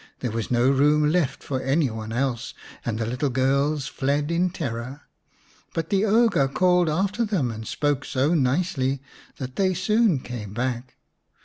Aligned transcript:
There 0.21 0.31
was 0.31 0.49
no 0.49 0.63
room 0.71 1.07
left 1.11 1.43
for 1.43 1.61
any 1.61 1.91
one 1.91 2.11
else, 2.11 2.55
and 2.83 2.97
the 2.97 3.05
little 3.05 3.29
girls 3.29 3.85
fled 3.85 4.31
in 4.31 4.49
terror. 4.49 5.01
But 5.75 5.91
the 5.91 6.05
ogre 6.05 6.47
called 6.47 6.89
after 6.89 7.23
them 7.23 7.51
and 7.51 7.67
spoke 7.67 8.03
so 8.03 8.33
nicely 8.33 9.03
that 9.37 9.57
they 9.57 9.73
so6n 9.73 10.23
came 10.23 10.53
back. 10.55 10.95